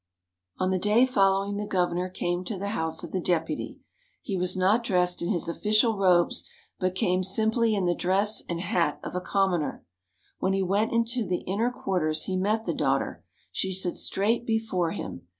[0.57, 3.77] On the day following the Governor came to the house of the Deputy.
[4.23, 6.43] He was not dressed in his official robes,
[6.79, 9.85] but came simply in the dress and hat of a commoner.
[10.39, 14.89] When he went into the inner quarters he met the daughter; she stood straight before
[14.89, 15.27] him.